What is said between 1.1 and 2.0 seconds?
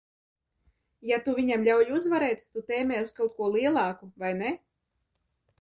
tu viņam ļauj